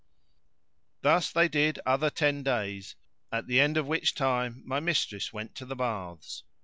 Thus 1.01 1.31
they 1.31 1.47
did 1.47 1.77
other 1.85 2.09
ten 2.09 2.41
days, 2.41 2.95
at 3.31 3.45
the 3.45 3.59
end 3.61 3.77
of 3.77 3.85
which 3.85 4.15
time 4.15 4.63
my 4.65 4.79
mistress 4.79 5.31
went 5.31 5.53
to 5.57 5.65
the 5.67 5.75
baths. 5.75 6.41